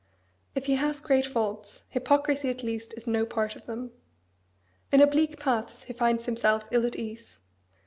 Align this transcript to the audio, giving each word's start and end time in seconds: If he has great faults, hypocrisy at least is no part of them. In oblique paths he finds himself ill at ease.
If 0.55 0.65
he 0.65 0.77
has 0.77 0.99
great 0.99 1.27
faults, 1.27 1.85
hypocrisy 1.91 2.49
at 2.49 2.63
least 2.63 2.95
is 2.97 3.05
no 3.05 3.23
part 3.23 3.55
of 3.55 3.67
them. 3.67 3.91
In 4.91 4.99
oblique 4.99 5.37
paths 5.39 5.83
he 5.83 5.93
finds 5.93 6.25
himself 6.25 6.65
ill 6.71 6.87
at 6.87 6.95
ease. 6.95 7.37